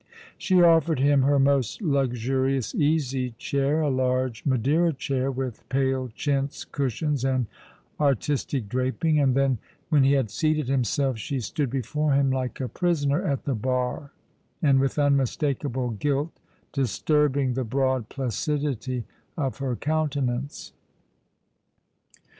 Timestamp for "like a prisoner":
12.31-13.21